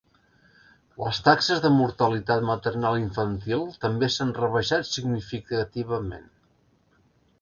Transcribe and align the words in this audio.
Les 1.01 1.17
taxes 1.27 1.59
de 1.65 1.69
mortalitat 1.73 2.47
maternal 2.49 2.97
i 3.01 3.05
infantil 3.07 3.63
també 3.85 4.09
s'han 4.15 4.33
rebaixat 4.41 4.89
significativament. 4.95 6.29